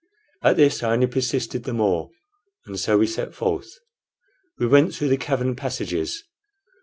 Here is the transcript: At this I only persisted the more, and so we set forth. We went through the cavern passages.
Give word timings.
At 0.41 0.57
this 0.57 0.81
I 0.81 0.93
only 0.93 1.05
persisted 1.05 1.63
the 1.63 1.75
more, 1.75 2.09
and 2.65 2.79
so 2.79 2.97
we 2.97 3.05
set 3.05 3.35
forth. 3.35 3.77
We 4.57 4.65
went 4.65 4.95
through 4.95 5.09
the 5.09 5.15
cavern 5.17 5.55
passages. 5.55 6.23